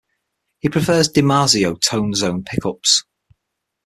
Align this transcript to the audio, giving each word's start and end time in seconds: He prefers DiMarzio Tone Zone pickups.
He 0.61 0.67
prefers 0.67 1.09
DiMarzio 1.09 1.79
Tone 1.79 2.15
Zone 2.15 2.41
pickups. 2.43 3.03